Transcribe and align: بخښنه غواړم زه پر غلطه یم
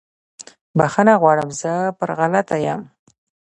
بخښنه 0.77 1.13
غواړم 1.21 1.49
زه 1.61 1.73
پر 1.97 2.09
غلطه 2.19 2.57
یم 2.65 2.81